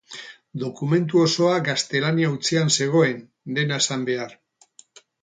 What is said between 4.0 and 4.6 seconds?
behar.